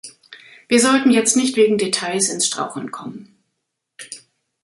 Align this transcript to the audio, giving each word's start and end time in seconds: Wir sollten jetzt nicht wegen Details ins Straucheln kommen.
Wir 0.67 0.81
sollten 0.81 1.11
jetzt 1.11 1.37
nicht 1.37 1.55
wegen 1.57 1.77
Details 1.77 2.29
ins 2.29 2.47
Straucheln 2.47 2.89
kommen. 2.89 3.37